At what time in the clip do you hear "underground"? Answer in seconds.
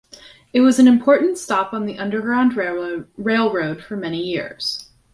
1.99-2.57